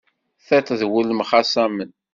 [0.45, 1.89] Tiṭ d wul mxaṣamen.